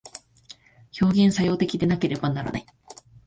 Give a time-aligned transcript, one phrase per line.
[0.99, 2.65] 表現作用的でなければならない。